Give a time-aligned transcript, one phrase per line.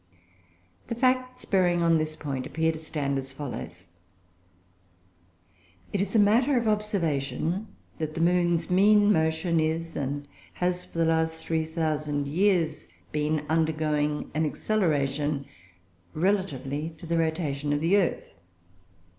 [0.87, 3.89] The facts bearing on this point appear to stand as follows:
[5.93, 7.67] It is a matter of observation
[7.99, 14.31] that the moon's mean motion is (and has for the last 3,000 years been) undergoing
[14.33, 15.45] an acceleration,
[16.15, 18.33] relatively to the rotation of the earth.